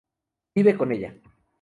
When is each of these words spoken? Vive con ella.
Vive 0.55 0.75
con 0.79 0.91
ella. 0.93 1.11